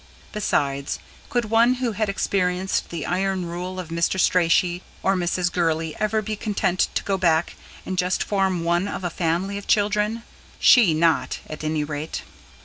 [0.31, 0.97] Besides,
[1.29, 4.19] could one who had experienced the iron rule of Mr.
[4.19, 5.51] Strachey, or Mrs.
[5.51, 7.53] Gurley, ever be content to go back
[7.85, 10.23] and just form one of a family of children?
[10.59, 12.23] She not, at any rate!